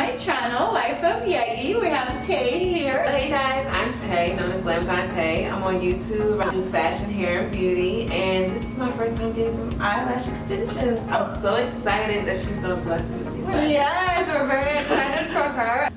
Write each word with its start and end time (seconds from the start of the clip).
my 0.00 0.16
channel, 0.16 0.72
Life 0.72 1.04
of 1.04 1.24
Yegi. 1.24 1.78
We 1.78 1.88
have 1.88 2.26
Tay 2.26 2.66
here. 2.72 3.02
Hey 3.02 3.28
guys, 3.28 3.66
I'm 3.66 3.92
Tay, 4.08 4.34
known 4.34 4.50
as 4.50 4.62
Glamazon 4.62 5.12
Tay. 5.12 5.46
I'm 5.46 5.62
on 5.62 5.78
YouTube. 5.78 6.42
I 6.42 6.48
do 6.48 6.64
fashion, 6.70 7.10
hair, 7.10 7.42
and 7.42 7.52
beauty, 7.52 8.06
and 8.06 8.50
this 8.50 8.64
is 8.64 8.78
my 8.78 8.90
first 8.92 9.16
time 9.16 9.34
getting 9.34 9.54
some 9.54 9.78
eyelash 9.78 10.26
extensions. 10.26 11.06
I'm 11.10 11.38
so 11.42 11.56
excited 11.56 12.24
that 12.24 12.38
she's 12.38 12.56
gonna 12.60 12.76
bless 12.76 13.06
me 13.10 13.18
with 13.18 13.34
these 13.34 13.44
lashes. 13.44 13.72
Yes, 13.72 14.26
we're 14.28 14.46
very 14.46 14.78
excited 14.78 15.26
for 15.26 15.42
her. 15.42 15.89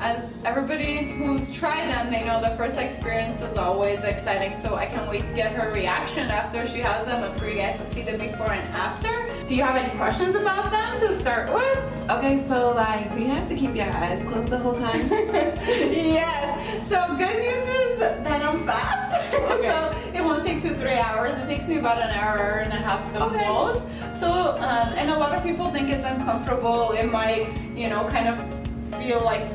Everybody 0.46 0.98
who's 0.98 1.54
tried 1.54 1.88
them, 1.88 2.12
they 2.12 2.25
know 2.25 2.41
the 2.41 2.50
first 2.57 2.78
experience 2.78 3.39
is 3.39 3.57
always 3.57 4.04
exciting. 4.04 4.57
So 4.57 4.75
I 4.75 4.86
can't 4.86 5.10
wait 5.10 5.23
to 5.25 5.34
get 5.34 5.54
her 5.54 5.71
reaction 5.71 6.30
after 6.30 6.68
she 6.68 6.80
has 6.80 7.05
them 7.05 7.23
and 7.23 7.34
for 7.39 7.48
you 7.48 7.55
guys 7.55 7.80
to 7.80 7.86
see 7.93 8.02
the 8.02 8.18
before 8.18 8.52
and 8.52 8.75
after. 8.75 9.25
Do 9.48 9.56
you 9.56 9.64
have 9.64 9.78
any 9.78 9.98
questions 9.98 10.36
about 10.36 10.70
them 10.71 11.00
to 11.00 11.18
start 11.18 11.54
with? 11.54 12.10
Okay, 12.10 12.43
so 12.46 12.71
like, 12.75 13.14
do 13.16 13.21
you 13.21 13.28
have 13.29 13.48
to 13.48 13.56
keep 13.56 13.74
your 13.74 13.86
eyes 13.86 14.21
closed 14.24 14.50
the 14.50 14.57
whole 14.57 14.74
time? 14.75 15.07
yes. 15.10 16.88
So 16.89 17.07
good 17.18 17.38
news 17.38 17.75
is 17.94 18.00
that 18.00 18.44
I'm 18.46 18.66
fast. 18.66 19.11
Okay. 19.33 19.68
so 19.68 20.18
it 20.18 20.24
won't 20.24 20.44
take 20.44 20.61
two, 20.61 20.75
three 20.75 20.94
hours. 20.94 21.36
It 21.38 21.47
takes 21.47 21.68
me 21.68 21.78
about 21.80 21.97
an 22.02 22.11
hour 22.11 22.60
and 22.60 22.71
a 22.71 22.75
half 22.75 23.02
the 23.14 23.24
Okay. 23.24 23.46
most. 23.47 23.88
So, 24.16 24.28
um, 24.60 24.94
and 24.96 25.10
a 25.10 25.18
lot 25.18 25.33
of 25.36 25.44
people 25.44 25.69
think 25.71 25.89
it's 25.89 26.04
uncomfortable. 26.05 26.91
It 26.91 27.05
might, 27.11 27.47
you 27.75 27.89
know, 27.89 28.05
kind 28.10 28.28
of 28.28 28.38
feel 29.00 29.21
like 29.24 29.47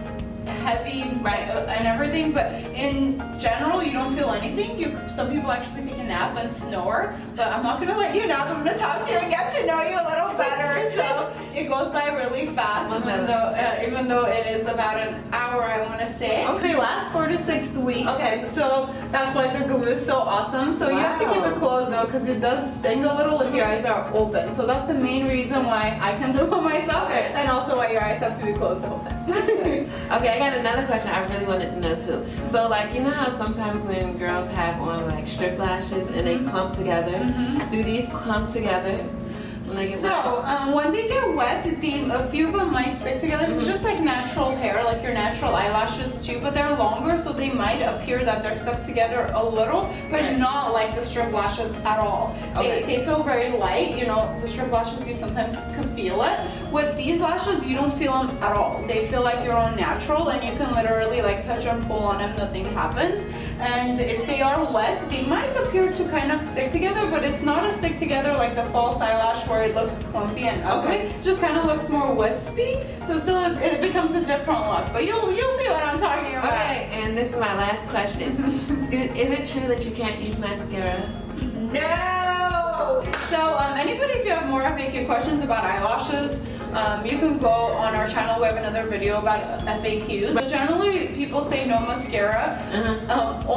heavy 0.49 1.11
right, 1.21 1.49
and 1.69 1.87
everything, 1.87 2.33
but 2.33 2.53
in 2.75 3.19
general, 3.39 3.83
you 3.83 3.93
don't 3.93 4.15
feel 4.17 4.31
anything. 4.31 4.79
You, 4.79 4.97
some 5.15 5.31
people 5.33 5.51
actually 5.51 5.83
take 5.91 5.99
a 5.99 6.05
nap 6.05 6.37
and 6.39 6.51
snore, 6.51 7.15
but 7.37 7.49
I'm 7.49 7.63
not 7.63 7.81
gonna 7.81 7.97
let 7.97 8.15
you 8.15 8.27
nap. 8.27 8.49
I'm 8.49 8.65
gonna 8.65 8.79
talk 8.79 9.05
to 9.07 9.11
you 9.13 9.19
and 9.19 9.31
get 9.31 9.55
to 9.55 9.67
know 9.67 9.83
you 9.83 9.97
a 9.97 10.07
little 10.09 10.37
better. 10.37 10.91
So 10.97 11.33
it 11.55 11.69
goes 11.69 11.91
by 11.91 12.07
really 12.15 12.47
fast, 12.47 12.95
even 12.95 13.27
though, 13.27 13.33
uh, 13.35 13.85
even 13.87 14.09
though 14.09 14.25
it 14.27 14.47
is 14.47 14.63
about 14.67 14.97
an 14.99 15.23
hour, 15.33 15.63
I 15.65 15.83
want 15.87 16.01
to 16.01 16.09
say. 16.11 16.47
Okay. 16.47 16.69
They 16.69 16.75
last 16.77 17.13
four 17.13 17.27
to 17.29 17.39
six 17.39 17.77
weeks. 17.77 18.09
Okay. 18.11 18.45
So 18.47 18.93
that's 19.11 19.35
why 19.35 19.57
the 19.57 19.67
glue 19.67 19.85
is 19.85 20.05
so 20.05 20.17
awesome. 20.19 20.73
So 20.73 20.89
you 20.91 20.99
have 20.99 21.19
to 21.21 21.27
keep 21.33 21.43
it 21.45 21.57
closed 21.59 21.91
though, 21.93 22.07
because 22.07 22.27
it 22.29 22.41
does 22.41 22.73
sting 22.79 23.05
a 23.05 23.15
little 23.17 23.41
if 23.43 23.55
your 23.55 23.65
eyes 23.67 23.85
are 23.85 24.09
open. 24.15 24.53
So 24.55 24.67
that's 24.67 24.87
the 24.89 24.95
main 24.95 25.27
reason 25.29 25.65
why 25.65 25.99
I 26.01 26.13
can 26.19 26.35
do 26.35 26.45
it 26.45 26.51
myself, 26.63 27.11
Okay. 27.11 27.33
and 27.35 27.49
also 27.51 27.77
why 27.77 27.91
your 27.93 28.03
eyes 28.03 28.21
have 28.21 28.39
to 28.41 28.45
be 28.47 28.53
closed 28.53 28.83
the 28.83 28.89
whole 28.89 29.01
time. 29.05 29.18
Okay, 30.09 30.31
I 30.31 30.39
got 30.39 30.57
another 30.57 30.87
question 30.87 31.11
I 31.11 31.21
really 31.35 31.45
wanted 31.45 31.71
to 31.73 31.81
know 31.81 31.95
too. 31.95 32.27
So 32.47 32.67
like, 32.67 32.95
you 32.95 33.03
know 33.03 33.11
how 33.11 33.29
sometimes 33.29 33.85
when 33.85 34.17
girls 34.17 34.49
have 34.49 34.81
on 34.81 35.07
like 35.07 35.27
strip 35.27 35.59
lashes 35.59 36.09
and 36.09 36.27
they 36.27 36.37
mm-hmm. 36.37 36.49
clump 36.49 36.73
together, 36.73 37.13
mm-hmm. 37.13 37.71
do 37.71 37.83
these 37.83 38.09
clump 38.09 38.49
together 38.49 39.07
when 39.69 39.77
they 39.77 39.89
get 39.89 40.03
wet? 40.03 40.25
So 40.25 40.43
um, 40.45 40.73
when 40.75 40.93
they 40.93 41.09
get 41.09 41.35
wet, 41.35 41.65
the, 41.65 42.11
a 42.11 42.27
few 42.29 42.49
of 42.49 42.55
them 42.55 42.73
might 42.73 42.95
stick 42.97 43.21
together. 43.21 43.47
It's 43.49 43.65
just 43.65 43.85
like 43.85 44.01
natural 44.01 44.55
hair, 44.57 44.83
like 44.85 45.03
your 45.03 45.13
natural 45.13 45.55
eyelashes 45.55 46.25
too, 46.25 46.39
but 46.41 46.55
they're 46.55 46.75
longer, 46.77 47.19
so 47.19 47.33
they 47.33 47.51
might 47.51 47.81
appear 47.83 48.25
that 48.25 48.43
they're 48.43 48.57
stuck 48.57 48.83
together 48.85 49.31
a 49.35 49.45
little, 49.49 49.83
but 50.11 50.21
Right. 50.21 50.39
not 50.39 50.73
like 50.73 50.95
the 50.95 51.01
strip 51.03 51.33
lashes 51.33 51.73
at 51.85 51.99
all. 51.99 52.37
Okay. 52.57 52.83
They, 52.83 52.97
they 52.97 53.05
feel 53.05 53.23
very 53.23 53.51
light. 53.51 53.97
You 53.97 54.07
know, 54.07 54.37
the 54.41 54.49
strip 54.49 54.71
lashes 54.73 55.07
you 55.07 55.15
sometimes 55.15 55.55
can 55.75 55.85
feel 55.95 56.23
it. 56.23 56.39
With 56.73 56.97
these 56.97 57.21
lashes, 57.21 57.67
you 57.67 57.77
don't 57.77 57.93
feel 57.93 58.13
them 58.13 58.43
at 58.43 58.53
all. 58.57 58.83
They 58.87 59.07
feel 59.09 59.23
like 59.23 59.45
your 59.45 59.57
own 59.57 59.77
natural, 59.77 60.29
and 60.31 60.43
you 60.47 60.57
can 60.59 60.73
literally 60.75 61.23
like 61.23 61.45
touch 61.45 61.65
and 61.67 61.87
pull 61.87 61.99
on 62.03 62.19
them, 62.19 62.37
nothing 62.37 62.65
happens. 62.75 63.25
And 63.61 64.01
if 64.01 64.25
they 64.27 64.41
are 64.41 64.73
wet, 64.73 65.01
they 65.11 65.25
might 65.25 65.51
appear 65.57 65.93
to 65.93 66.05
kind 66.11 66.31
of 66.31 66.41
stick 66.41 66.71
together, 66.71 67.11
but 67.11 67.25
it's 67.25 67.43
not 67.43 67.67
a 67.67 67.73
stick 67.73 67.99
together 67.99 68.33
like 68.35 68.55
the 68.55 68.65
false 68.67 69.01
eyelash 69.01 69.47
where 69.49 69.65
it 69.65 69.75
looks 69.75 69.99
clumpy 70.11 70.45
and 70.45 70.63
ugly. 70.63 70.97
Okay. 70.97 71.07
It 71.09 71.25
just 71.25 71.41
kind 71.41 71.57
of 71.57 71.65
looks 71.65 71.89
more 71.89 72.15
wispy. 72.15 72.79
So 73.05 73.19
still, 73.19 73.45
it, 73.45 73.61
it 73.61 73.81
becomes 73.81 74.15
a 74.15 74.25
different 74.25 74.61
look. 74.69 74.93
But 74.93 75.07
you'll 75.07 75.33
you'll 75.33 75.59
see 75.59 75.69
what 75.69 75.83
I'm 75.83 75.99
talking 75.99 76.37
about. 76.37 76.53
Okay, 76.53 76.89
and 76.93 77.17
this 77.17 77.33
is 77.33 77.41
my 77.41 77.55
last 77.57 77.89
question. 77.89 78.37
Do, 78.91 78.97
is 78.97 79.31
it 79.33 79.47
true 79.49 79.67
that 79.67 79.85
you 79.85 79.91
can't 79.91 80.23
use 80.23 80.39
mascara? 80.39 81.11
No. 81.73 83.05
So 83.29 83.57
um, 83.59 83.77
anybody, 83.77 84.13
if 84.15 84.25
you 84.25 84.31
have 84.31 84.49
more 84.49 84.63
FAQ 84.63 85.07
questions 85.07 85.43
about 85.43 85.65
eyelashes, 85.65 86.43
um, 86.73 87.05
you 87.05 87.19
can 87.19 87.39
go 87.39 87.49
on 87.49 87.95
our 87.95 88.09
channel. 88.09 88.41
We 88.41 88.47
have 88.47 88.57
another 88.57 88.87
video 88.87 89.19
about 89.19 89.65
FAQs. 89.65 90.35
But 90.35 90.49
generally, 90.49 91.09
people 91.09 91.43
say 91.43 91.67
no 91.67 91.81
mascara. 91.81 92.59
Uh-huh. 92.73 93.21
Um, 93.21 93.48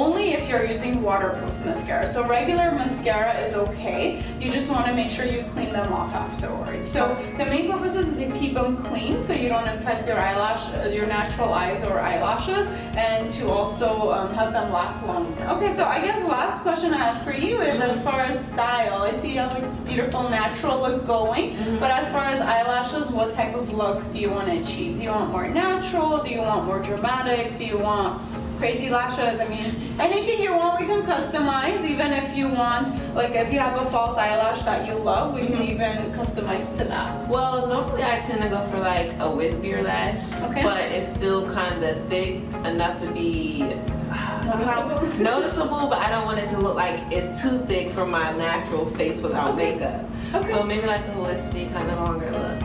you're 0.52 0.66
using 0.66 1.02
waterproof 1.02 1.66
mascara. 1.66 2.06
So 2.06 2.28
regular 2.28 2.72
mascara 2.72 3.40
is 3.40 3.56
okay. 3.56 4.22
You 4.40 4.52
just 4.52 4.70
want 4.70 4.86
to 4.86 4.94
make 4.94 5.10
sure 5.10 5.26
you 5.26 5.44
clean 5.54 5.72
them 5.72 5.94
off 5.94 6.14
afterwards. 6.14 6.92
So 6.92 7.16
the 7.38 7.46
main 7.46 7.72
purpose 7.72 7.96
is 7.96 8.18
to 8.20 8.38
keep 8.38 8.54
them 8.56 8.76
clean, 8.76 9.22
so 9.22 9.32
you 9.32 9.48
don't 9.48 9.68
infect 9.70 10.08
your 10.08 10.20
eyelash, 10.20 10.62
uh, 10.74 10.90
your 10.90 11.08
natural 11.08 11.54
eyes 11.54 11.86
or 11.86 12.00
eyelashes, 12.00 12.68
and 12.98 13.32
to 13.32 13.50
also 13.50 14.12
um, 14.12 14.34
have 14.34 14.52
them 14.52 14.74
last 14.74 15.06
longer. 15.06 15.32
Okay, 15.56 15.72
so 15.74 15.86
I 15.86 16.02
guess 16.02 16.22
last 16.28 16.62
question 16.62 16.94
I 16.94 16.98
have 16.98 17.24
for 17.24 17.32
you 17.32 17.62
is 17.62 17.80
as 17.80 18.04
far 18.04 18.20
as 18.20 18.46
style. 18.46 19.04
I 19.04 19.12
see 19.12 19.30
you 19.30 19.40
have 19.40 19.54
like 19.54 19.64
this 19.64 19.80
beautiful 19.80 20.30
natural 20.30 20.82
look 20.82 21.08
going, 21.08 21.56
but 21.80 21.92
as 21.92 22.12
far 22.12 22.26
as 22.26 22.42
eyelashes, 22.42 23.10
what 23.10 23.34
type 23.34 23.56
of 23.56 23.72
look 23.72 24.12
do 24.12 24.20
you 24.20 24.30
want 24.30 24.48
to 24.48 24.62
achieve? 24.62 24.98
Do 24.98 25.04
you 25.04 25.10
want 25.12 25.32
more 25.32 25.48
natural? 25.48 26.22
Do 26.22 26.30
you 26.30 26.42
want 26.42 26.66
more 26.66 26.80
dramatic? 26.80 27.58
Do 27.58 27.66
you 27.66 27.78
want 27.78 28.22
crazy 28.62 28.92
lashes. 28.92 29.40
I 29.40 29.48
mean, 29.48 29.74
anything 30.00 30.40
you 30.40 30.54
want, 30.54 30.80
we 30.80 30.86
can 30.86 31.02
customize. 31.02 31.84
Even 31.84 32.14
if 32.14 32.38
you 32.38 32.48
want, 32.48 32.86
like, 33.16 33.32
if 33.32 33.52
you 33.52 33.58
have 33.58 33.76
a 33.82 33.90
false 33.90 34.20
eyelash 34.20 34.62
that 34.62 34.88
you 34.88 34.94
love, 34.94 35.34
we 35.34 35.48
can 35.48 35.64
even 35.64 35.98
customize 36.14 36.78
to 36.78 36.84
that. 36.84 37.28
Well, 37.28 37.66
normally 37.66 38.04
I 38.04 38.20
tend 38.20 38.44
to 38.44 38.50
go 38.50 38.62
for 38.68 38.78
like 38.78 39.08
a 39.14 39.30
wispier 39.40 39.82
lash, 39.84 40.32
Okay. 40.52 40.62
but 40.62 40.80
it's 40.96 41.10
still 41.18 41.50
kind 41.52 41.84
of 41.84 42.00
thick 42.08 42.36
enough 42.72 43.02
to 43.02 43.08
be 43.12 43.64
Noticeable? 44.46 45.08
noticeable, 45.24 45.88
but 45.88 45.98
I 45.98 46.10
don't 46.12 46.26
want 46.26 46.38
it 46.38 46.48
to 46.50 46.60
look 46.60 46.76
like 46.76 47.00
it's 47.12 47.42
too 47.42 47.58
thick 47.66 47.90
for 47.92 48.06
my 48.06 48.32
natural 48.38 48.86
face 48.86 49.22
without 49.22 49.56
Okay. 49.56 49.72
makeup. 49.74 50.02
Okay. 50.36 50.52
So 50.52 50.62
maybe 50.64 50.86
like 50.86 51.02
a 51.16 51.20
wispy 51.20 51.66
kind 51.74 51.90
of 51.90 51.98
longer 52.00 52.30
look. 52.30 52.58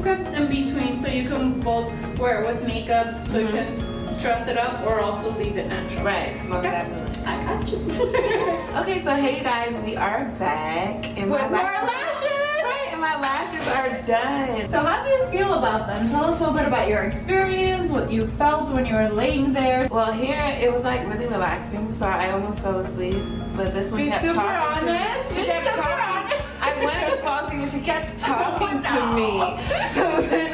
Okay. 0.00 0.36
In 0.36 0.46
between, 0.48 0.96
so 0.98 1.08
you 1.08 1.24
can 1.28 1.60
both 1.60 1.92
wear 2.18 2.42
it 2.42 2.46
with 2.46 2.66
makeup, 2.66 3.22
so 3.24 3.38
you 3.40 3.48
Mhm. 3.48 3.76
can 3.76 3.83
dress 4.24 4.48
it 4.48 4.56
up, 4.56 4.86
or 4.86 5.00
also 5.00 5.30
leave 5.38 5.58
it 5.58 5.66
natural. 5.68 6.02
Right, 6.02 6.42
most 6.48 6.60
Okay. 6.64 6.70
definitely. 6.70 7.24
I 7.26 7.44
got 7.44 7.68
you. 7.70 7.78
Okay, 8.80 9.02
so 9.02 9.14
hey 9.14 9.38
you 9.38 9.44
guys, 9.44 9.76
we 9.84 9.96
are 9.96 10.24
back. 10.38 11.06
And 11.18 11.30
With 11.30 11.40
my 11.42 11.48
more 11.48 11.58
lashes- 11.58 11.88
lashes! 11.88 12.64
Right, 12.64 12.88
and 12.92 13.00
my 13.00 13.20
lashes 13.20 13.68
are 13.68 14.02
done. 14.06 14.68
So 14.70 14.78
how 14.80 15.04
do 15.04 15.10
you 15.10 15.26
feel 15.26 15.52
about 15.54 15.86
them? 15.86 16.08
Tell 16.08 16.24
us 16.24 16.40
a 16.40 16.42
little 16.42 16.58
bit 16.58 16.66
about 16.66 16.88
your 16.88 17.02
experience, 17.02 17.88
what 17.90 18.10
you 18.10 18.26
felt 18.38 18.70
when 18.70 18.84
you 18.86 18.94
were 18.94 19.10
laying 19.10 19.52
there. 19.52 19.86
Well, 19.90 20.10
here 20.12 20.42
it 20.60 20.72
was 20.72 20.82
like 20.84 21.06
really 21.06 21.26
relaxing, 21.26 21.92
so 21.92 22.06
I 22.06 22.30
almost 22.32 22.60
fell 22.60 22.80
asleep. 22.80 23.22
But 23.56 23.74
this 23.74 23.92
one 23.92 24.00
Be 24.02 24.08
kept 24.08 24.24
super 24.24 24.34
talking 24.40 24.86
to 24.86 24.92
me. 24.92 24.98
She 25.34 25.40
Be 25.42 25.46
kept 25.46 25.66
super 25.74 25.86
talking. 25.86 26.24
honest. 26.24 26.42
I 26.62 26.84
wanted 26.84 27.10
to 27.16 27.22
fall 27.22 27.44
asleep, 27.44 27.60
but 27.60 27.70
she 27.70 27.80
kept 27.80 28.10
oh, 28.22 28.26
talking 28.26 28.78
Oh, 28.78 28.90
to 28.90 28.94
no. 28.98 29.14
me. 29.14 30.50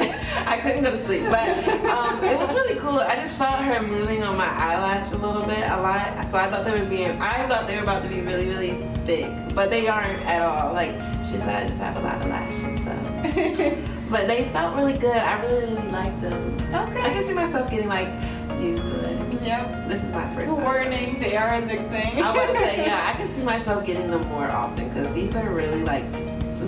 I 0.51 0.59
couldn't 0.59 0.83
go 0.83 0.91
to 0.91 1.01
sleep, 1.05 1.23
but 1.29 1.47
um, 1.87 2.21
it 2.21 2.37
was 2.37 2.51
really 2.51 2.77
cool. 2.79 2.99
I 2.99 3.15
just 3.15 3.37
felt 3.37 3.55
her 3.63 3.81
moving 3.83 4.21
on 4.21 4.35
my 4.35 4.49
eyelash 4.49 5.09
a 5.13 5.15
little 5.15 5.45
bit, 5.45 5.63
a 5.69 5.79
lot. 5.81 6.29
So 6.29 6.37
I 6.37 6.49
thought 6.49 6.65
they 6.65 6.77
were 6.77 6.85
being, 6.85 7.11
I 7.21 7.47
thought 7.47 7.67
they 7.67 7.77
were 7.77 7.83
about 7.83 8.03
to 8.03 8.09
be 8.09 8.19
really, 8.19 8.47
really 8.47 8.71
thick, 9.05 9.31
but 9.55 9.69
they 9.69 9.87
aren't 9.87 10.21
at 10.23 10.41
all. 10.41 10.73
Like 10.73 10.91
she 11.23 11.37
said, 11.37 11.63
I 11.63 11.67
just 11.69 11.79
have 11.79 11.95
a 11.95 12.01
lot 12.01 12.15
of 12.15 12.27
lashes, 12.27 12.83
so. 12.83 13.87
But 14.11 14.27
they 14.27 14.43
felt 14.49 14.75
really 14.75 14.97
good. 14.97 15.15
I 15.15 15.41
really, 15.41 15.73
really 15.73 15.87
liked 15.87 16.19
them. 16.19 16.57
Okay. 16.57 17.01
I 17.01 17.13
can 17.13 17.23
see 17.23 17.33
myself 17.33 17.71
getting 17.71 17.87
like 17.87 18.09
used 18.59 18.83
to 18.83 18.99
it. 18.99 19.41
Yep. 19.41 19.87
This 19.87 20.03
is 20.03 20.11
my 20.11 20.35
first 20.35 20.47
time. 20.47 20.61
Warning, 20.61 21.17
they 21.21 21.37
are 21.37 21.47
addicting. 21.47 22.21
I 22.21 22.33
would 22.33 22.57
say, 22.57 22.85
yeah, 22.85 23.09
I 23.09 23.15
can 23.15 23.29
see 23.35 23.41
myself 23.41 23.85
getting 23.85 24.11
them 24.11 24.27
more 24.27 24.51
often 24.51 24.89
because 24.89 25.15
these 25.15 25.33
are 25.37 25.49
really 25.49 25.85
like 25.85 26.03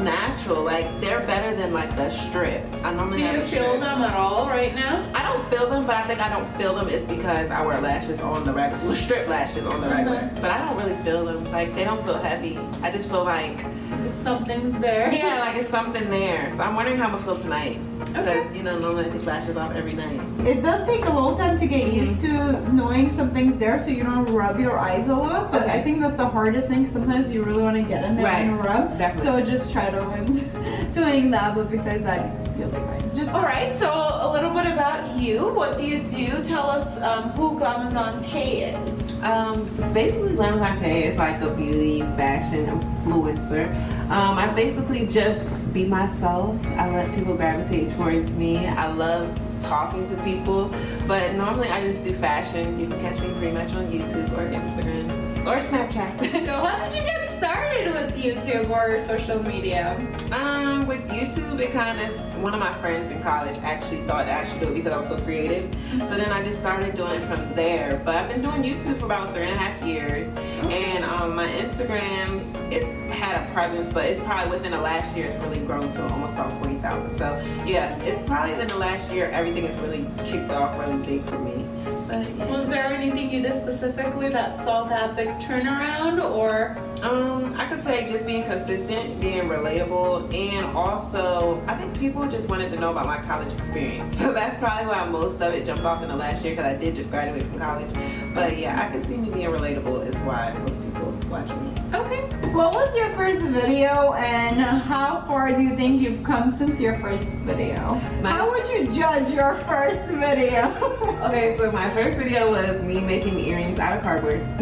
natural. 0.03 0.63
Like 0.63 0.99
they're 1.01 1.21
better 1.21 1.55
than 1.55 1.73
like 1.73 1.95
the 1.95 2.09
strip. 2.09 2.63
I 2.83 2.93
normally 2.93 3.17
Do 3.19 3.23
you 3.23 3.33
feel 3.41 3.45
strip. 3.45 3.81
them 3.81 4.01
at 4.01 4.13
all 4.15 4.47
right 4.47 4.73
now? 4.75 5.03
I 5.15 5.23
don't 5.23 5.43
feel 5.47 5.69
them, 5.69 5.85
but 5.85 5.95
I 5.95 6.03
think 6.03 6.19
I 6.21 6.29
don't 6.29 6.47
feel 6.49 6.75
them 6.75 6.89
is 6.89 7.07
because 7.07 7.51
I 7.51 7.65
wear 7.65 7.79
lashes 7.81 8.21
on 8.21 8.43
the 8.43 8.53
regular, 8.53 8.95
strip 8.95 9.27
lashes 9.27 9.65
on 9.65 9.81
the 9.81 9.89
regular. 9.89 10.17
Mhm. 10.19 10.41
But 10.41 10.51
I 10.51 10.57
don't 10.65 10.77
really 10.77 10.95
feel 11.03 11.25
them. 11.25 11.51
Like 11.51 11.73
they 11.73 11.83
don't 11.83 12.03
feel 12.03 12.17
heavy. 12.17 12.57
I 12.81 12.91
just 12.91 13.09
feel 13.09 13.23
like, 13.23 13.63
Something's 14.07 14.79
there. 14.79 15.13
yeah, 15.13 15.39
like 15.39 15.55
it's 15.55 15.69
something 15.69 16.09
there. 16.09 16.49
So 16.51 16.63
I'm 16.63 16.75
wondering 16.75 16.97
how 16.97 17.05
I'm 17.05 17.11
gonna 17.11 17.23
feel 17.23 17.37
tonight. 17.37 17.77
Because 18.05 18.27
Okay. 18.27 18.57
you 18.57 18.63
know 18.63 18.77
normally 18.79 19.05
I 19.05 19.09
take 19.09 19.25
lashes 19.25 19.57
off 19.57 19.73
every 19.75 19.93
night. 19.93 20.19
It 20.45 20.61
does 20.61 20.85
take 20.85 21.05
a 21.05 21.09
little 21.13 21.35
time 21.35 21.57
to 21.59 21.65
get 21.67 21.93
used 21.93 22.21
to 22.21 22.59
knowing 22.73 23.15
something's 23.15 23.57
there 23.57 23.79
so 23.79 23.87
you 23.89 24.03
don't 24.03 24.25
rub 24.31 24.59
your 24.59 24.77
eyes 24.77 25.07
a 25.07 25.15
lot. 25.15 25.51
But 25.51 25.63
Okay. 25.63 25.79
I 25.79 25.83
think 25.83 26.01
that's 26.01 26.17
the 26.17 26.27
hardest 26.27 26.67
thing. 26.67 26.87
Sometimes 26.87 27.31
you 27.31 27.43
really 27.43 27.63
want 27.63 27.75
to 27.77 27.83
get 27.83 28.03
in 28.05 28.15
there 28.15 28.25
Right. 28.25 28.45
and 28.45 28.57
rub. 28.63 28.97
Definitely. 28.97 29.43
So 29.45 29.49
just 29.51 29.71
try 29.71 29.89
to 29.89 29.99
avoid 29.99 30.93
doing 30.93 31.31
that. 31.31 31.55
But 31.55 31.69
besides 31.71 32.03
that, 32.03 32.31
you'll 32.57 32.69
be 32.69 32.77
fine. 32.77 33.11
Just 33.15 33.33
all 33.33 33.43
right. 33.43 33.73
So 33.73 33.89
a 34.21 34.29
little 34.31 34.51
bit 34.51 34.65
about 34.65 35.15
you. 35.17 35.53
What 35.53 35.77
do 35.77 35.85
you 35.85 35.99
do? 36.01 36.43
Tell 36.43 36.69
us 36.69 37.01
um, 37.01 37.29
who 37.31 37.57
Glamazon 37.59 38.23
Tay 38.23 38.71
is. 38.71 39.13
Um, 39.23 39.63
basically, 39.93 40.35
Glam 40.35 40.59
Latte 40.59 41.03
is 41.11 41.17
like 41.17 41.41
a 41.41 41.49
beauty 41.55 42.01
fashion 42.17 42.65
influencer. 43.05 43.65
Um, 44.09 44.37
I 44.37 44.47
basically 44.47 45.07
just 45.07 45.49
be 45.73 45.85
myself. 45.85 46.55
I 46.77 46.89
let 46.93 47.13
people 47.15 47.35
gravitate 47.35 47.95
towards 47.95 48.29
me. 48.31 48.67
I 48.67 48.91
love 48.91 49.39
talking 49.61 50.07
to 50.07 50.15
people, 50.23 50.71
but 51.07 51.33
normally 51.35 51.69
I 51.69 51.81
just 51.81 52.03
do 52.03 52.13
fashion. 52.13 52.79
You 52.79 52.87
can 52.87 52.99
catch 52.99 53.19
me 53.21 53.33
pretty 53.33 53.53
much 53.53 53.73
on 53.73 53.87
YouTube 53.87 54.31
or 54.37 54.49
Instagram 54.51 55.09
or 55.45 55.59
Snapchat. 55.59 56.19
so 56.45 56.65
how 56.65 56.77
did 56.85 56.95
you 56.95 57.03
get 57.03 57.23
started 57.43 57.91
with 57.91 58.15
YouTube 58.15 58.69
or 58.69 58.97
social 58.99 59.43
media? 59.43 59.97
Um, 60.31 60.87
with 60.87 61.05
YouTube, 61.09 61.59
it 61.59 61.73
kind 61.73 61.99
of 61.99 62.41
one 62.41 62.53
of 62.53 62.61
my 62.61 62.71
friends 62.75 63.09
in 63.09 63.21
college 63.21 63.57
actually 63.63 64.01
thought 64.03 64.29
I 64.29 64.45
should 64.45 64.61
do 64.61 64.69
it 64.69 64.75
because 64.75 64.93
I 64.93 64.97
was 64.97 65.09
so 65.09 65.19
creative. 65.19 65.69
So 66.07 66.15
then 66.15 66.31
I 66.31 66.41
just 66.41 66.59
started 66.59 66.95
doing 66.95 67.21
it 67.21 67.23
from 67.25 67.53
there. 67.53 68.01
But 68.05 68.15
I've 68.15 68.29
been 68.29 68.41
doing 68.41 68.63
YouTube 68.63 68.95
for 68.95 69.07
about 69.07 69.31
three 69.31 69.43
and 69.43 69.51
a 69.51 69.57
half 69.57 69.85
years, 69.85 70.31
oh. 70.37 70.69
and 70.69 71.03
um, 71.03 71.35
my 71.35 71.47
Instagram 71.47 72.49
it's 72.71 73.13
had 73.13 73.45
a 73.45 73.51
presence, 73.51 73.91
but 73.91 74.05
it's 74.05 74.21
probably 74.21 74.57
within 74.57 74.71
the 74.71 74.81
last 74.81 75.13
year 75.15 75.25
it's 75.25 75.43
really 75.43 75.59
grown 75.59 75.91
to 75.91 76.07
almost 76.13 76.33
about 76.33 76.57
forty 76.61 76.75
thousand. 76.75 77.11
So 77.11 77.35
yeah, 77.65 78.01
it's 78.03 78.25
probably 78.25 78.53
in 78.53 78.69
the 78.69 78.77
last 78.77 79.11
year 79.11 79.29
everything 79.31 79.65
has 79.67 79.75
really 79.77 80.05
kicked 80.25 80.49
off 80.49 80.79
really 80.79 81.05
big 81.05 81.21
for 81.21 81.39
me. 81.39 81.65
Was 82.13 82.69
there 82.69 82.83
anything 82.85 83.31
you 83.31 83.41
did 83.41 83.57
specifically 83.57 84.29
that 84.29 84.53
saw 84.53 84.83
that 84.85 85.15
big 85.15 85.29
turnaround, 85.39 86.23
or? 86.23 86.77
Um, 87.03 87.53
I 87.59 87.65
could 87.65 87.83
say 87.83 88.07
just 88.07 88.25
being 88.25 88.43
consistent, 88.43 89.19
being 89.19 89.43
relatable, 89.43 90.33
and 90.33 90.65
also 90.77 91.61
I 91.67 91.75
think 91.75 91.97
people 91.97 92.27
just 92.27 92.49
wanted 92.49 92.71
to 92.71 92.79
know 92.79 92.91
about 92.91 93.07
my 93.07 93.17
college 93.17 93.53
experience. 93.53 94.11
So 94.23 94.31
that's 94.31 94.55
probably 94.57 94.87
why 94.87 95.03
most 95.09 95.41
of 95.41 95.53
it 95.53 95.65
jumped 95.65 95.83
off 95.83 96.01
in 96.01 96.07
the 96.07 96.15
last 96.15 96.45
year 96.45 96.55
because 96.55 96.65
I 96.65 96.77
did 96.77 96.95
just 96.95 97.11
graduate 97.11 97.43
from 97.43 97.59
college. 97.59 97.93
But 98.33 98.57
yeah, 98.57 98.81
I 98.81 98.91
could 98.91 99.05
see 99.05 99.17
me 99.17 99.29
being 99.29 99.49
relatable 99.49 100.07
is 100.07 100.15
why 100.23 100.53
most 100.59 100.81
people 100.81 101.11
watch 101.29 101.49
me. 101.49 101.73
Okay. 101.93 102.21
What 102.53 102.73
was 102.73 102.95
your 102.95 103.09
first 103.15 103.39
video, 103.39 104.13
and 104.13 104.61
how 104.61 105.25
far 105.27 105.51
do 105.51 105.61
you 105.61 105.75
think 105.75 106.01
you've 106.01 106.23
come 106.23 106.51
since 106.51 106.79
your 106.79 106.95
first 106.99 107.23
video? 107.43 107.95
My 108.21 108.31
how 108.31 108.51
would 108.51 108.67
you 108.67 108.87
judge 108.93 109.29
your 109.31 109.55
first 109.67 109.99
video? 110.09 110.73
okay, 111.23 111.55
so 111.57 111.71
my 111.71 111.89
first 111.91 112.02
video 112.11 112.51
was 112.51 112.81
me 112.81 112.99
making 112.99 113.39
earrings 113.39 113.79
out 113.79 113.97
of 113.97 114.03
cardboard. 114.03 114.41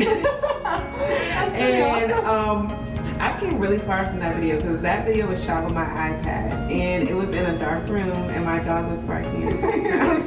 and 1.53 2.11
um, 2.25 2.67
I 3.19 3.39
came 3.39 3.59
really 3.59 3.77
far 3.77 4.05
from 4.05 4.19
that 4.19 4.35
video 4.35 4.57
because 4.57 4.81
that 4.81 5.05
video 5.05 5.27
was 5.27 5.43
shot 5.43 5.63
on 5.63 5.73
my 5.73 5.85
iPad 5.85 6.71
and 6.71 7.07
it 7.07 7.13
was 7.13 7.29
in 7.29 7.45
a 7.45 7.57
dark 7.57 7.87
room 7.87 8.09
and 8.09 8.45
my 8.45 8.59
dog 8.59 8.91
was 8.91 9.01
barking. 9.01 9.51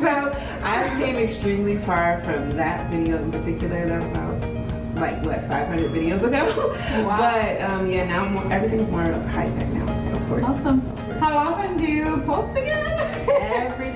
so 0.01 0.37
I 0.63 0.95
came 0.99 1.17
extremely 1.17 1.79
far 1.79 2.23
from 2.23 2.51
that 2.53 2.91
video 2.91 3.19
in 3.19 3.33
particular. 3.33 3.87
That 3.87 4.03
was 4.03 4.11
about 4.11 4.65
like 4.97 5.25
what 5.25 5.41
500 5.49 5.91
videos 5.91 6.23
ago. 6.23 6.71
Wow. 7.05 7.19
But 7.19 7.61
um, 7.63 7.91
yeah, 7.91 8.05
now 8.05 8.29
more, 8.29 8.53
everything's 8.53 8.89
more 8.89 9.03
high 9.03 9.47
tech 9.47 9.69
now. 9.71 9.87
So 9.87 10.17
of 10.17 10.29
course. 10.29 10.45
Awesome. 10.45 10.81
How 11.19 11.37
often 11.37 11.77
do 11.77 11.85
you 11.85 12.23
post 12.25 12.57
again? 12.57 13.04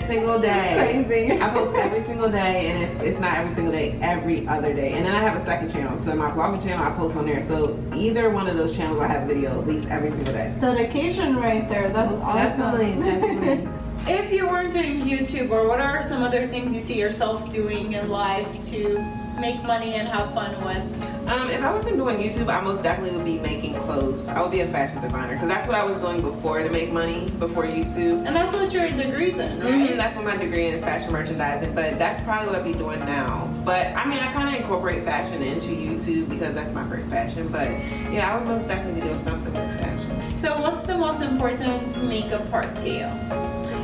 Every 0.08 0.26
single 0.26 0.40
day. 0.40 1.05
crazy. 1.05 1.32
I 1.40 1.50
post 1.50 1.76
every 1.76 2.02
single 2.05 2.31
day, 2.31 2.70
and 2.70 2.82
if 2.82 3.02
it's 3.02 3.20
not 3.20 3.38
every 3.38 3.55
single 3.55 3.72
day, 3.72 3.99
every 4.00 4.49
other 4.49 4.72
day. 4.72 4.93
And 4.93 5.05
then 5.05 5.14
I 5.14 5.20
have 5.20 5.40
a 5.40 5.44
second 5.44 5.70
channel. 5.70 5.99
So 5.99 6.14
my 6.14 6.31
blogging 6.31 6.62
channel, 6.62 6.84
I 6.84 6.90
post 6.90 7.16
on 7.16 7.26
there. 7.26 7.46
So 7.46 7.78
either 7.94 8.31
one 8.31 8.46
of 8.46 8.56
those 8.56 8.75
channels, 8.75 9.00
I 9.00 9.06
have 9.08 9.25
a 9.25 9.26
video 9.26 9.60
at 9.60 9.66
least 9.66 9.88
every 9.88 10.10
single 10.10 10.32
day. 10.32 10.55
Dedication 10.60 11.37
right 11.37 11.69
there. 11.69 11.90
That's 11.90 12.10
Most 12.10 12.22
awesome. 12.22 12.58
Definitely, 12.58 13.02
definitely. 13.02 13.69
if 14.12 14.32
you 14.32 14.49
weren't 14.49 14.72
doing 14.72 15.02
YouTube, 15.02 15.50
or 15.50 15.66
what 15.66 15.81
are 15.81 16.02
some 16.02 16.22
other 16.22 16.46
things 16.46 16.75
you 16.75 16.81
see 16.81 16.99
yourself 16.99 17.50
doing 17.50 17.93
in 17.93 18.08
life 18.08 18.49
to 18.70 18.99
make 19.40 19.62
money 19.64 19.94
and 19.94 20.08
have 20.08 20.32
fun 20.32 20.50
with? 20.64 20.97
Um, 21.28 21.50
if 21.50 21.62
I 21.62 21.70
wasn't 21.70 21.96
doing 21.96 22.16
YouTube, 22.16 22.48
I 22.48 22.62
most 22.62 22.82
definitely 22.82 23.14
would 23.14 23.25
be 23.26 23.38
making 23.38 23.75
clothes. 23.75 24.28
I 24.28 24.40
would 24.40 24.50
be 24.50 24.60
a 24.60 24.69
fashion 24.69 25.02
designer 25.02 25.34
because 25.34 25.48
that's 25.48 25.66
what 25.66 25.76
I 25.76 25.84
was 25.84 25.96
doing 25.96 26.22
before 26.22 26.62
to 26.62 26.70
make 26.70 26.90
money 26.90 27.28
before 27.38 27.64
YouTube. 27.64 28.26
And 28.26 28.34
that's 28.34 28.54
what 28.54 28.72
your 28.72 28.88
degree's 28.88 29.38
in, 29.38 29.60
right? 29.60 29.75
Mm-hmm, 29.75 29.98
that's 29.98 30.16
what 30.16 30.25
my 30.25 30.38
degree 30.38 30.69
in 30.69 30.80
fashion 30.80 31.12
merchandising. 31.12 31.75
But 31.75 31.98
that's 31.98 32.22
probably 32.22 32.46
what 32.46 32.56
I'd 32.56 32.64
be 32.64 32.72
doing 32.72 33.00
now. 33.00 33.52
But 33.62 33.88
I 33.94 34.08
mean, 34.08 34.20
I 34.20 34.32
kind 34.32 34.48
of 34.48 34.58
incorporate 34.58 35.02
fashion 35.02 35.42
into 35.42 35.69
YouTube 35.69 36.30
because 36.30 36.54
that's 36.54 36.72
my 36.72 36.88
first 36.88 37.10
passion. 37.10 37.48
But 37.48 37.69
yeah, 38.10 38.32
I 38.32 38.38
would 38.38 38.48
most 38.48 38.66
definitely 38.66 39.02
be 39.02 39.08
doing 39.08 39.22
something 39.22 39.52
with 39.52 39.81
fashion. 39.81 40.40
So, 40.40 40.58
what's 40.62 40.84
the 40.84 40.96
most 40.96 41.20
important 41.20 42.02
makeup 42.04 42.50
part 42.50 42.74
to 42.76 42.88
you? 42.88 43.04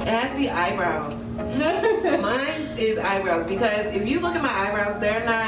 It 0.05 0.08
has 0.08 0.32
to 0.32 0.38
be 0.38 0.49
eyebrows. 0.49 1.35
Mine 1.35 2.62
is 2.79 2.99
eyebrows 2.99 3.47
because 3.47 3.87
if 3.94 4.06
you 4.06 4.20
look 4.20 4.35
at 4.35 4.43
my 4.43 4.50
eyebrows, 4.50 5.00
they're 5.00 5.25
not 5.25 5.44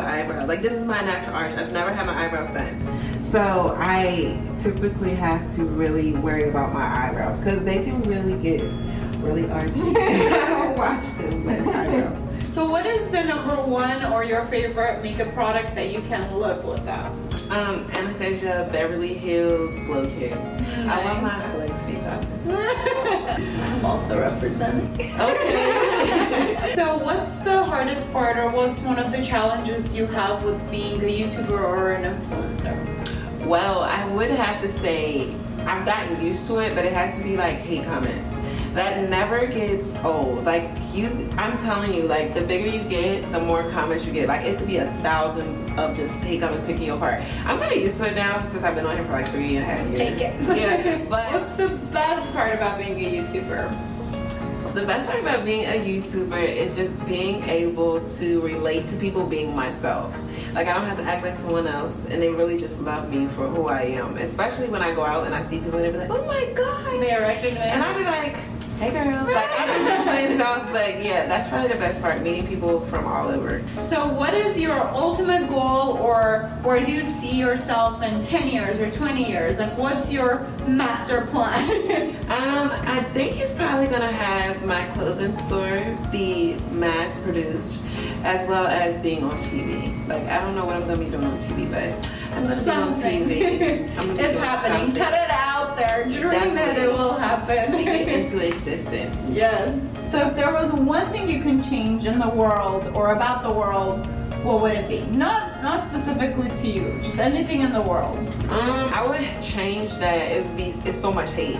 eyebrow. 0.00 0.46
Like 0.46 0.62
this 0.62 0.72
is 0.72 0.84
my 0.84 1.00
natural 1.00 1.36
arch. 1.36 1.54
I've 1.56 1.72
never 1.72 1.90
had 1.92 2.06
my 2.06 2.24
eyebrows 2.24 2.52
done. 2.54 3.22
So 3.30 3.76
I 3.78 4.40
typically 4.62 5.14
have 5.14 5.54
to 5.56 5.64
really 5.64 6.14
worry 6.14 6.48
about 6.48 6.72
my 6.72 7.08
eyebrows 7.08 7.38
because 7.38 7.62
they 7.64 7.84
can 7.84 8.00
really 8.02 8.34
get 8.42 8.62
really 9.22 9.50
archy. 9.50 9.80
I 9.96 10.48
don't 10.48 10.78
watch 10.78 11.04
them 11.16 11.44
with 11.44 11.68
eyebrows. 11.68 12.24
So 12.50 12.68
what 12.68 12.86
is 12.86 13.08
the 13.10 13.22
number 13.22 13.54
one 13.54 14.04
or 14.06 14.24
your 14.24 14.44
favorite 14.46 15.02
makeup 15.02 15.32
product 15.34 15.74
that 15.74 15.90
you 15.90 16.00
can 16.02 16.34
live 16.40 16.64
without? 16.64 17.12
Um, 17.50 17.86
Anastasia 17.92 18.68
Beverly 18.72 19.14
Hills 19.14 19.78
Glow 19.86 20.08
Kit. 20.18 20.32
Nice. 20.32 20.88
I 20.88 21.04
love 21.04 21.22
my 21.22 21.67
also 23.98 24.20
representing. 24.20 24.88
Okay. 25.18 26.72
so 26.76 26.98
what's 26.98 27.38
the 27.38 27.64
hardest 27.64 28.10
part 28.12 28.36
or 28.36 28.48
what's 28.50 28.80
one 28.82 28.98
of 28.98 29.10
the 29.10 29.22
challenges 29.24 29.96
you 29.96 30.06
have 30.06 30.44
with 30.44 30.70
being 30.70 30.94
a 31.00 31.20
YouTuber 31.20 31.50
or 31.50 31.92
an 31.92 32.04
influencer? 32.04 33.46
Well, 33.46 33.80
I 33.80 34.06
would 34.06 34.30
have 34.30 34.62
to 34.62 34.68
say 34.80 35.34
I've 35.66 35.84
gotten 35.84 36.24
used 36.24 36.46
to 36.46 36.60
it, 36.60 36.76
but 36.76 36.84
it 36.84 36.92
has 36.92 37.18
to 37.18 37.24
be 37.24 37.36
like 37.36 37.56
hate 37.56 37.84
comments 37.84 38.37
that 38.74 39.08
never 39.08 39.46
gets 39.46 39.94
old. 40.04 40.44
Like 40.44 40.70
you, 40.92 41.28
I'm 41.36 41.58
telling 41.58 41.92
you, 41.92 42.02
like 42.02 42.34
the 42.34 42.42
bigger 42.42 42.68
you 42.68 42.82
get, 42.84 43.30
the 43.32 43.40
more 43.40 43.68
comments 43.70 44.04
you 44.06 44.12
get. 44.12 44.28
Like 44.28 44.44
it 44.44 44.58
could 44.58 44.66
be 44.66 44.76
a 44.76 44.90
thousand 45.02 45.78
of 45.78 45.96
just 45.96 46.22
hate 46.22 46.40
comments 46.40 46.64
picking 46.64 46.84
you 46.84 46.94
apart. 46.94 47.22
I'm 47.44 47.58
kind 47.58 47.72
of 47.72 47.78
used 47.78 47.98
to 47.98 48.08
it 48.08 48.14
now 48.14 48.42
since 48.44 48.64
I've 48.64 48.74
been 48.74 48.86
on 48.86 48.96
here 48.96 49.04
for 49.04 49.12
like 49.12 49.28
three 49.28 49.56
and 49.56 49.64
a 49.64 49.66
half 49.66 49.86
years. 49.88 49.98
Take 49.98 50.20
it. 50.20 50.34
Yeah. 50.58 51.04
But 51.08 51.32
what's 51.32 51.52
the 51.56 51.68
best 51.92 52.32
part 52.32 52.52
about 52.54 52.78
being 52.78 52.94
a 52.94 53.22
YouTuber? 53.22 54.74
The 54.74 54.84
best 54.86 55.08
part 55.08 55.20
about 55.22 55.44
being 55.44 55.64
a 55.64 55.72
YouTuber 55.72 56.46
is 56.46 56.76
just 56.76 57.04
being 57.06 57.42
able 57.44 58.06
to 58.16 58.40
relate 58.42 58.86
to 58.88 58.96
people 58.96 59.26
being 59.26 59.54
myself. 59.54 60.14
Like 60.54 60.66
I 60.68 60.74
don't 60.74 60.86
have 60.86 60.98
to 60.98 61.04
act 61.04 61.24
like 61.24 61.36
someone 61.36 61.66
else, 61.66 62.04
and 62.06 62.20
they 62.22 62.30
really 62.30 62.58
just 62.58 62.80
love 62.80 63.12
me 63.12 63.26
for 63.28 63.48
who 63.48 63.68
I 63.68 63.82
am. 63.82 64.16
Especially 64.18 64.68
when 64.68 64.82
I 64.82 64.94
go 64.94 65.04
out 65.04 65.26
and 65.26 65.34
I 65.34 65.42
see 65.42 65.58
people, 65.58 65.78
and 65.78 65.86
they 65.86 65.90
be 65.90 65.98
like, 65.98 66.10
"Oh 66.10 66.24
my 66.26 66.44
god!" 66.54 67.00
They 67.00 67.16
recognize. 67.16 67.58
And 67.58 67.82
I'll 67.82 67.96
be 67.96 68.04
like 68.04 68.36
hey 68.78 68.90
girl. 68.92 69.24
Like 69.24 69.50
I'm 69.58 69.84
just 69.84 70.06
playing 70.06 70.32
it 70.32 70.40
off, 70.40 70.70
but 70.70 71.02
yeah, 71.02 71.26
that's 71.26 71.48
probably 71.48 71.68
the 71.68 71.74
best 71.74 72.00
part, 72.00 72.22
meeting 72.22 72.46
people 72.46 72.80
from 72.86 73.06
all 73.06 73.28
over. 73.28 73.62
So 73.88 74.12
what 74.12 74.34
is 74.34 74.58
your 74.58 74.78
ultimate 74.78 75.48
goal 75.48 75.96
or 75.98 76.44
where 76.62 76.84
do 76.84 76.92
you 76.92 77.04
see 77.04 77.34
yourself 77.36 78.02
in 78.02 78.22
10 78.22 78.48
years 78.48 78.80
or 78.80 78.90
20 78.90 79.28
years? 79.28 79.58
Like 79.58 79.76
what's 79.76 80.12
your 80.12 80.46
master 80.66 81.26
plan? 81.32 82.16
um, 82.30 82.70
I 82.86 83.02
think 83.12 83.40
it's 83.40 83.54
probably 83.54 83.88
gonna 83.88 84.12
have 84.12 84.64
my 84.64 84.84
clothing 84.94 85.34
store 85.34 85.98
be 86.12 86.54
mass 86.70 87.18
produced 87.20 87.82
as 88.22 88.48
well 88.48 88.66
as 88.66 89.00
being 89.00 89.24
on 89.24 89.32
TV. 89.32 90.06
Like 90.06 90.22
I 90.24 90.40
don't 90.40 90.54
know 90.54 90.64
what 90.64 90.76
I'm 90.76 90.82
gonna 90.86 90.98
be 90.98 91.10
doing 91.10 91.24
on 91.24 91.38
TV, 91.40 91.68
but 91.70 92.08
I'm 92.36 92.46
gonna 92.46 92.62
something. 92.62 93.28
be 93.28 93.42
on 93.42 93.88
TV. 93.88 94.18
it's 94.18 94.38
happening. 94.38 94.94
There. 95.78 96.04
Dream 96.04 96.30
Definitely. 96.54 96.82
it. 96.82 96.88
It 96.88 96.92
will 96.92 97.14
happen. 97.14 97.72
Speak 97.72 97.86
it 97.86 98.08
into 98.20 98.46
existence. 98.46 99.16
Yes. 99.30 99.70
So 100.10 100.28
if 100.28 100.34
there 100.34 100.52
was 100.52 100.72
one 100.72 101.10
thing 101.10 101.28
you 101.28 101.42
can 101.42 101.62
change 101.62 102.06
in 102.06 102.18
the 102.18 102.28
world 102.28 102.90
or 102.96 103.12
about 103.12 103.42
the 103.42 103.52
world, 103.52 104.06
what 104.44 104.60
would 104.62 104.72
it 104.72 104.88
be? 104.88 105.00
Not 105.16 105.62
not 105.62 105.86
specifically 105.86 106.48
to 106.48 106.68
you, 106.68 106.82
just 107.02 107.18
anything 107.18 107.60
in 107.60 107.72
the 107.72 107.82
world. 107.82 108.16
Um, 108.48 108.90
I 108.94 109.04
would 109.06 109.42
change 109.42 109.94
that. 109.96 110.30
It 110.32 110.46
would 110.46 110.56
be 110.56 110.74
it's 110.84 111.00
so 111.00 111.12
much 111.12 111.30
hate. 111.32 111.58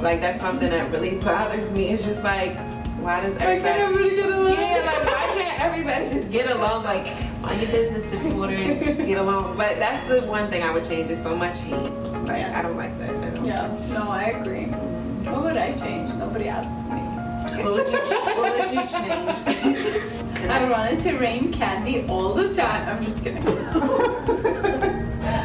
Like 0.00 0.20
that's 0.20 0.40
something 0.40 0.70
that 0.70 0.90
really 0.92 1.16
bothers 1.18 1.72
me. 1.72 1.88
It's 1.88 2.04
just 2.04 2.22
like 2.22 2.58
why 3.00 3.20
does 3.20 3.36
everybody, 3.38 3.62
why 3.62 3.68
can't 3.68 3.80
everybody 3.90 4.16
get 4.16 4.28
along? 4.30 4.52
Yeah, 4.52 4.82
like 4.86 5.04
why 5.06 5.34
can't 5.42 5.60
everybody 5.60 6.10
just 6.10 6.30
get 6.30 6.50
along? 6.50 6.84
Like 6.84 7.06
mind 7.40 7.62
your 7.62 7.70
business 7.70 8.12
if 8.12 8.22
you 8.22 8.34
want 8.34 8.56
to 8.56 8.94
get 9.06 9.18
along. 9.18 9.56
But 9.56 9.78
that's 9.78 10.06
the 10.08 10.22
one 10.28 10.50
thing 10.50 10.62
I 10.62 10.70
would 10.72 10.84
change 10.84 11.10
is 11.10 11.20
so 11.22 11.34
much 11.34 11.56
hate. 11.58 11.90
Like 12.28 12.38
yes. 12.42 12.54
I 12.56 12.62
don't 12.62 12.76
like 12.76 12.96
that 12.98 13.08
at 13.10 13.14
all. 13.16 13.17
Yeah, 13.48 13.74
no, 13.94 14.10
I 14.10 14.24
agree. 14.24 14.66
What 15.24 15.42
would 15.42 15.56
I 15.56 15.72
change? 15.72 16.10
Nobody 16.16 16.48
asks 16.48 16.86
me. 16.90 16.98
What 17.64 17.72
would 17.72 17.88
you, 17.88 17.98
what 17.98 18.58
would 18.58 18.74
you 18.74 18.86
change? 18.86 20.44
I 20.50 20.68
wanted 20.70 21.00
to 21.04 21.16
rain 21.16 21.50
candy 21.50 22.06
all 22.08 22.34
the 22.34 22.54
time. 22.54 22.86
I'm 22.86 23.02
just 23.02 23.24
kidding. 23.24 23.42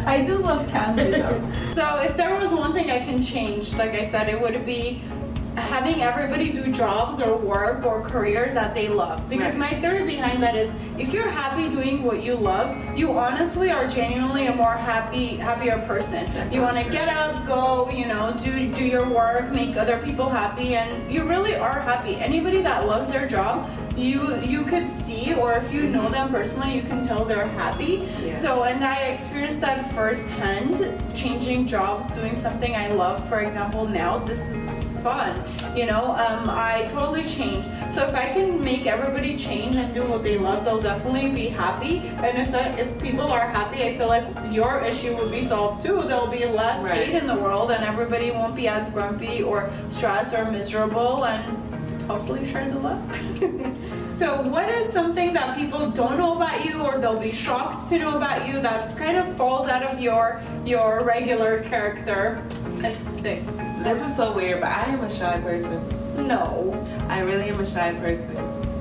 I 0.06 0.22
do 0.26 0.40
love 0.40 0.68
candy 0.68 1.12
though. 1.12 1.50
so 1.74 2.02
if 2.02 2.18
there 2.18 2.38
was 2.38 2.52
one 2.52 2.74
thing 2.74 2.92
I 2.92 3.00
can 3.00 3.24
change, 3.24 3.74
like 3.76 3.92
I 3.92 4.04
said, 4.04 4.28
it 4.28 4.42
would 4.42 4.66
be 4.66 5.02
having 5.56 6.02
everybody 6.02 6.52
do 6.52 6.72
jobs 6.72 7.22
or 7.22 7.38
work 7.38 7.86
or 7.86 8.02
careers 8.02 8.54
that 8.54 8.74
they 8.74 8.88
love. 8.88 9.28
Because 9.30 9.56
Right. 9.58 9.72
my 9.72 9.82
theory 9.82 10.04
behind 10.06 10.42
that 10.42 10.56
is 10.56 10.74
if 10.98 11.14
you're 11.14 11.30
happy 11.30 11.70
doing 11.70 12.04
what 12.04 12.24
you 12.24 12.36
love, 12.36 12.76
you 12.98 13.18
honestly 13.18 13.72
are 13.72 13.88
genuinely 13.88 14.48
a 14.48 14.56
more 14.56 14.74
happy 14.74 15.38
happier 15.38 15.78
person. 15.88 16.26
That's 16.34 16.54
you 16.54 16.62
want 16.62 16.78
to 16.78 16.90
get 16.90 17.08
up, 17.08 17.46
go, 17.46 17.90
you 17.90 18.06
know, 18.08 18.36
do 18.44 18.72
do 18.72 18.84
your 18.84 19.08
work, 19.08 19.54
make 19.54 19.78
other 19.78 20.00
people 20.00 20.30
happy 20.30 20.76
and 20.76 21.12
you 21.12 21.24
really 21.24 21.56
are 21.56 21.82
happy. 21.82 22.16
Anybody 22.16 22.62
that 22.62 22.88
loves 22.88 23.12
their 23.12 23.28
job, 23.28 23.70
you 23.96 24.42
you 24.42 24.64
could 24.64 24.90
see 24.90 25.34
or 25.34 25.54
if 25.54 25.72
you 25.72 25.84
know 25.84 26.04
mm-hmm. 26.04 26.14
them 26.14 26.30
personally, 26.32 26.76
you 26.76 26.82
can 26.82 27.04
tell 27.04 27.26
they're 27.26 27.48
happy. 27.48 28.08
Yeah. 28.24 28.38
So 28.40 28.64
and 28.64 28.84
I 28.84 28.98
experienced 29.14 29.62
that 29.62 29.94
firsthand, 29.94 30.76
changing 31.16 31.68
jobs, 31.68 32.14
doing 32.16 32.36
something 32.36 32.76
I 32.76 32.90
love. 32.90 33.28
For 33.30 33.42
example, 33.42 33.88
now 33.88 34.18
this 34.20 34.50
is 34.50 34.73
fun. 35.04 35.36
You 35.78 35.86
know, 35.86 36.16
um, 36.16 36.50
I 36.50 36.88
totally 36.94 37.24
changed. 37.24 37.68
So 37.94 38.08
if 38.08 38.16
I 38.16 38.30
can 38.34 38.64
make 38.64 38.86
everybody 38.88 39.38
change 39.38 39.76
and 39.76 39.94
do 39.94 40.02
what 40.04 40.24
they 40.24 40.38
love, 40.38 40.64
they'll 40.66 40.82
definitely 40.82 41.32
be 41.32 41.48
happy. 41.48 42.00
And 42.26 42.38
if 42.38 42.52
that, 42.52 42.80
if 42.80 42.88
people 43.02 43.28
are 43.28 43.48
happy, 43.48 43.84
I 43.84 43.98
feel 43.98 44.08
like 44.08 44.26
your 44.52 44.82
issue 44.82 45.16
will 45.16 45.30
be 45.30 45.42
solved 45.42 45.86
too. 45.86 46.02
There'll 46.04 46.28
be 46.28 46.46
less 46.46 46.84
Right. 46.84 47.06
hate 47.08 47.22
in 47.22 47.28
the 47.28 47.36
world, 47.36 47.72
and 47.72 47.84
everybody 47.84 48.32
won't 48.32 48.56
be 48.56 48.68
as 48.68 48.90
grumpy 48.90 49.44
or 49.44 49.70
stressed 49.90 50.34
or 50.34 50.46
miserable, 50.50 51.26
and 51.26 51.44
hopefully 52.10 52.46
share 52.52 52.70
the 52.70 52.80
love. 52.80 53.02
so, 54.14 54.42
what 54.50 54.70
is 54.70 54.92
something 54.92 55.34
that 55.34 55.56
people 55.56 55.90
don't 55.92 56.18
know 56.18 56.34
about 56.36 56.66
you, 56.66 56.82
or 56.82 56.98
they'll 56.98 57.20
be 57.20 57.32
shocked 57.32 57.90
to 57.90 58.00
know 58.00 58.16
about 58.18 58.48
you, 58.48 58.60
that 58.62 58.98
kind 58.98 59.18
of 59.18 59.36
falls 59.38 59.68
out 59.68 59.84
of 59.84 60.00
your 60.00 60.42
your 60.66 61.04
regular 61.04 61.62
character? 61.64 62.42
aesthetic? 62.84 63.42
This 63.84 64.02
is 64.02 64.16
so 64.16 64.34
weird, 64.34 64.62
but 64.62 64.70
I 64.70 64.86
am 64.86 65.02
a 65.02 65.10
shy 65.10 65.40
person. 65.42 66.28
No. 66.28 66.72
I 67.10 67.20
really 67.20 67.50
am 67.50 67.60
a 67.60 67.66
shy 67.66 67.94
person. 67.96 68.36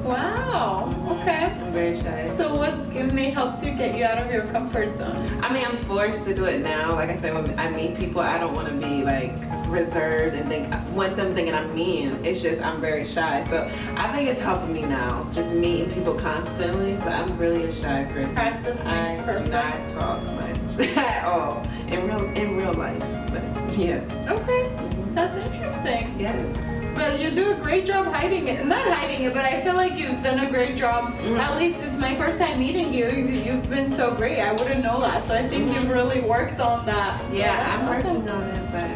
Wow. 0.05 0.89
Mm-hmm. 0.89 1.09
Okay. 1.13 1.45
I'm 1.45 1.73
very 1.73 1.95
shy. 1.95 2.29
So 2.29 2.55
what 2.55 2.89
may 3.13 3.31
helps 3.31 3.65
you 3.65 3.73
get 3.73 3.97
you 3.97 4.05
out 4.05 4.19
of 4.19 4.31
your 4.33 4.47
comfort 4.47 4.97
zone? 4.97 5.17
I 5.43 5.53
mean, 5.53 5.65
I'm 5.65 5.77
forced 5.85 6.25
to 6.25 6.35
do 6.35 6.45
it 6.45 6.61
now. 6.61 6.95
Like 6.95 7.11
I 7.11 7.17
said, 7.17 7.35
when 7.35 7.59
I 7.59 7.71
meet 7.71 7.97
people, 7.97 8.21
I 8.21 8.39
don't 8.39 8.55
want 8.55 8.69
to 8.69 8.75
be 8.75 9.03
like 9.05 9.37
reserved 9.69 10.35
and 10.37 10.49
think 10.49 10.73
want 10.95 11.17
them 11.17 11.35
thinking 11.35 11.55
I'm 11.55 11.75
mean. 11.75 12.19
It's 12.25 12.41
just 12.41 12.63
I'm 12.63 12.81
very 12.81 13.05
shy. 13.05 13.45
So 13.47 13.69
I 13.97 14.09
think 14.13 14.29
it's 14.29 14.41
helping 14.41 14.73
me 14.73 14.83
now, 14.83 15.27
just 15.33 15.51
meeting 15.51 15.91
people 15.91 16.15
constantly. 16.15 16.95
But 16.97 17.09
I'm 17.13 17.39
really 17.39 17.65
a 17.65 17.73
shy 17.73 18.05
person. 18.05 18.35
Practice 18.35 18.85
makes 18.85 18.87
I 18.87 19.23
perfect. 19.25 19.47
do 19.47 19.51
not 19.53 19.89
talk 19.89 20.23
much 20.25 20.89
at 20.97 21.25
all 21.25 21.63
in 21.89 22.07
real 22.07 22.25
in 22.37 22.57
real 22.57 22.75
life. 22.75 23.01
But 23.31 23.79
yeah, 23.79 24.01
Okay. 24.29 24.72
That's 25.15 25.37
interesting. 25.37 26.15
yes. 26.19 26.59
But 26.95 27.19
you 27.21 27.31
do 27.31 27.53
a 27.53 27.55
great 27.55 27.87
job 27.87 28.07
hiding 28.07 28.49
it. 28.49 28.67
Not 28.67 28.87
hiding 28.87 29.23
it, 29.25 29.33
but 29.35 29.45
I 29.45 29.61
feel 29.63 29.75
like 29.75 29.97
you've 29.97 30.23
done 30.23 30.41
a 30.47 30.51
great 30.51 30.77
job. 30.77 31.13
Mhm. 31.15 31.39
At 31.39 31.57
least 31.59 31.83
it's 31.83 31.97
my 31.99 32.15
first 32.17 32.39
time 32.39 32.59
meeting 32.59 32.93
you. 32.93 33.07
You- 33.09 33.41
You've 33.53 33.69
been 33.71 33.91
so 33.91 34.13
great. 34.13 34.39
I 34.41 34.53
wouldn't 34.53 34.83
know 34.85 35.01
that. 35.01 35.25
So 35.25 35.35
I 35.35 35.47
think 35.49 35.69
Mhm. 35.71 35.75
you've 35.75 35.91
really 35.91 36.21
worked 36.21 36.61
on 36.61 36.85
that. 36.87 37.19
So 37.31 37.37
Yeah, 37.37 37.57
I'm 37.73 37.89
awesome. 37.89 38.15
working 38.25 38.29
on 38.31 38.43
it, 38.43 38.73
but 38.73 38.91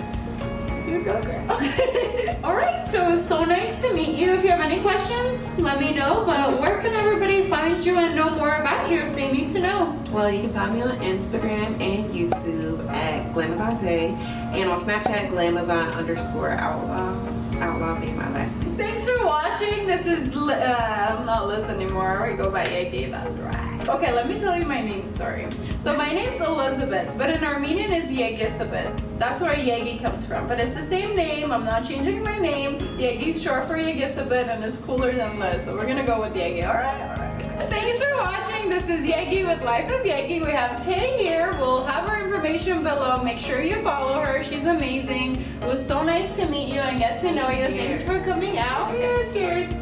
You 0.88 1.02
go, 1.02 1.20
girl. 1.20 1.42
All 2.44 2.54
right, 2.54 2.86
so 2.86 3.10
it's 3.12 3.26
so 3.26 3.42
nice 3.44 3.74
to 3.82 3.92
meet 3.92 4.14
you. 4.16 4.34
If 4.34 4.44
you 4.44 4.50
have 4.50 4.60
any 4.60 4.78
questions, 4.80 5.34
let 5.58 5.80
me 5.80 5.94
know. 5.96 6.22
But 6.24 6.60
where 6.60 6.78
can 6.80 6.94
everybody 6.94 7.42
find 7.44 7.84
you 7.84 7.98
and 7.98 8.14
know 8.14 8.30
more 8.30 8.54
about 8.54 8.65
you 8.90 9.00
if 9.00 9.14
they 9.14 9.32
need 9.32 9.50
to 9.50 9.60
know? 9.60 9.98
Well, 10.10 10.30
you 10.30 10.42
can 10.42 10.52
find 10.52 10.74
me 10.74 10.82
on 10.82 10.98
Instagram 11.00 11.80
and 11.80 12.14
YouTube 12.14 12.86
at 12.90 13.34
Glamazon 13.34 13.80
Tay 13.80 14.08
and 14.10 14.70
on 14.70 14.80
Snapchat 14.80 15.28
Glamazon 15.30 15.94
underscore 15.94 16.50
outlaw. 16.50 17.14
Outlaw 17.58 17.98
being 18.00 18.16
my 18.16 18.30
last 18.32 18.58
name. 18.60 18.76
Thanks 18.76 19.04
for 19.04 19.24
watching. 19.24 19.86
This 19.86 20.06
is 20.06 20.36
uh, 20.36 21.16
I'm 21.18 21.24
not 21.24 21.48
Liz 21.48 21.64
anymore. 21.64 22.28
We 22.30 22.36
go 22.36 22.50
by 22.50 22.66
Yegi. 22.66 23.10
That's 23.10 23.36
right. 23.36 23.88
Okay, 23.88 24.12
let 24.12 24.28
me 24.28 24.38
tell 24.38 24.58
you 24.58 24.66
my 24.66 24.82
name 24.82 25.06
story. 25.06 25.46
So 25.80 25.96
my 25.96 26.12
name's 26.12 26.40
Elizabeth, 26.40 27.12
but 27.16 27.30
in 27.30 27.42
Armenian 27.44 27.92
it's 27.92 28.12
Yegisabeth. 28.12 29.00
That's 29.18 29.40
where 29.40 29.54
Yegi 29.54 30.02
comes 30.02 30.26
from. 30.26 30.46
But 30.48 30.60
it's 30.60 30.74
the 30.74 30.82
same 30.82 31.16
name. 31.16 31.50
I'm 31.50 31.64
not 31.64 31.86
changing 31.86 32.22
my 32.22 32.38
name. 32.38 32.78
Yegi's 32.98 33.42
short 33.42 33.66
for 33.66 33.76
Yegisabeth, 33.76 34.48
and 34.48 34.64
it's 34.64 34.84
cooler 34.84 35.12
than 35.12 35.38
Liz. 35.38 35.64
So 35.64 35.74
we're 35.74 35.86
gonna 35.86 36.04
go 36.04 36.20
with 36.20 36.34
Yegi. 36.34 36.66
All 36.66 36.74
right, 36.74 37.00
all 37.00 37.08
right. 37.08 37.15
Thanks 37.58 37.98
for 37.98 38.14
watching. 38.18 38.68
This 38.68 38.84
is 38.90 39.06
Yegi 39.06 39.46
with 39.46 39.64
Life 39.64 39.90
of 39.90 40.02
Yegi. 40.04 40.44
We 40.44 40.50
have 40.50 40.84
Tay 40.84 41.16
here. 41.16 41.56
We'll 41.58 41.84
have 41.84 42.06
her 42.06 42.22
information 42.22 42.82
below. 42.82 43.22
Make 43.22 43.38
sure 43.38 43.62
you 43.62 43.82
follow 43.82 44.20
her. 44.20 44.44
She's 44.44 44.66
amazing. 44.66 45.36
It 45.62 45.66
was 45.66 45.84
so 45.84 46.02
nice 46.04 46.36
to 46.36 46.46
meet 46.46 46.68
you 46.68 46.80
and 46.80 46.98
get 46.98 47.18
to 47.20 47.32
know 47.32 47.48
you. 47.48 47.66
Thanks 47.68 48.02
for 48.02 48.20
coming 48.24 48.58
out. 48.58 48.90
Cheers, 48.90 49.32
cheers. 49.32 49.72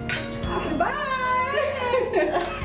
Bye. 0.78 2.50